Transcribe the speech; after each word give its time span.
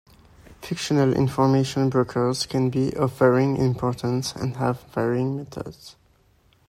Fictional 0.63 1.13
information 1.13 1.87
brokers 1.91 2.47
can 2.47 2.71
be 2.71 2.91
of 2.95 3.15
varying 3.19 3.55
importance 3.57 4.33
and 4.33 4.57
have 4.57 4.81
varying 4.91 5.37
methods. 5.37 5.95